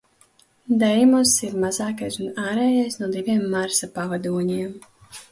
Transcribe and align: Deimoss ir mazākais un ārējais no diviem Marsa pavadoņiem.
Deimoss 0.83 1.33
ir 1.47 1.57
mazākais 1.63 2.17
un 2.27 2.39
ārējais 2.51 2.97
no 3.01 3.09
diviem 3.17 3.43
Marsa 3.57 3.91
pavadoņiem. 3.99 4.73